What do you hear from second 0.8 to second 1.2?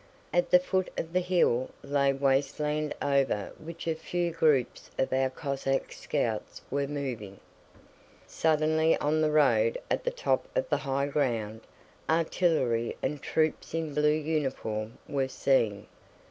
of the